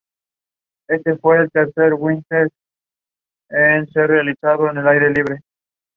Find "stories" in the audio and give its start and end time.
0.97-1.19